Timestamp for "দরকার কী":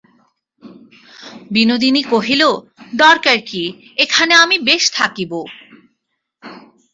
2.95-3.63